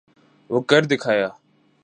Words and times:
وہ 0.49 0.59
کر 0.69 0.81
دکھایا۔ 0.91 1.29